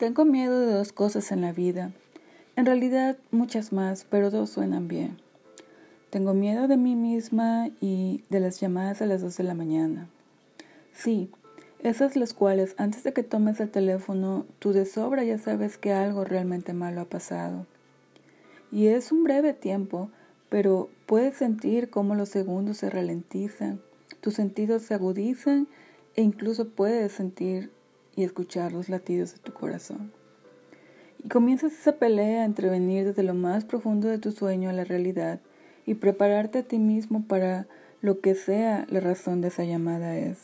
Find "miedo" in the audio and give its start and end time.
0.24-0.60, 6.32-6.68